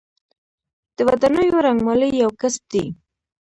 د 0.95 0.97
ودانیو 1.07 1.63
رنګمالي 1.67 2.09
یو 2.21 2.29
کسب 2.41 2.63
دی 2.71 2.85